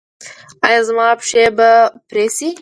[0.67, 1.69] ایا زما پښې به
[2.09, 2.49] پرې شي؟